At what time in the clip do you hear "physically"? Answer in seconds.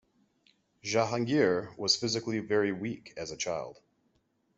1.95-2.39